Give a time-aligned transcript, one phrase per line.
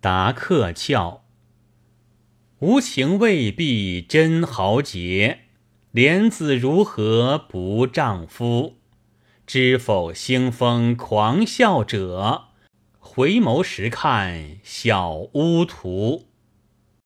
[0.00, 1.20] 答客俏
[2.60, 5.40] 无情未必真豪杰
[5.92, 8.78] 怜子如何不丈夫？
[9.46, 12.44] 知否兴风狂笑者？
[12.98, 16.29] 回眸时看小巫图。